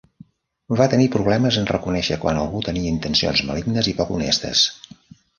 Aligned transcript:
Va 0.79 0.85
tenir 0.93 1.09
problemes 1.15 1.59
en 1.59 1.67
reconèixer 1.71 2.17
quan 2.23 2.39
algú 2.43 2.61
tenia 2.67 2.93
intencions 2.93 3.43
malignes 3.51 3.91
i 3.91 3.93
poc 3.99 4.15
honestes. 4.17 4.65